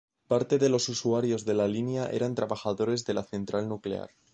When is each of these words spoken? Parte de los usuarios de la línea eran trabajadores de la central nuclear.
Parte 0.27 0.57
de 0.57 0.67
los 0.67 0.89
usuarios 0.89 1.45
de 1.45 1.53
la 1.53 1.67
línea 1.67 2.05
eran 2.07 2.33
trabajadores 2.33 3.05
de 3.05 3.13
la 3.13 3.21
central 3.23 3.69
nuclear. 3.69 4.09